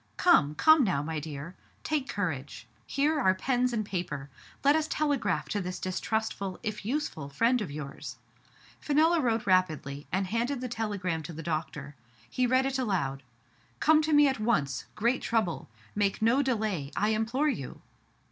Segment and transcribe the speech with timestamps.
[0.17, 0.55] Come!
[0.55, 1.53] come now, my dear.
[1.83, 2.65] Take courage.
[2.87, 4.31] Here are pens and paper.
[4.63, 8.15] Let us telegraph to this distrustful, if useful, friend of yours.*'
[8.79, 11.95] Fenella wrote rapidly, and handed the tele gram to the doctor.
[12.27, 13.21] He read it aloud:
[13.53, 14.85] '* Come to me at once.
[14.95, 15.69] Great trouble!
[15.93, 17.83] Make no delay, I implore you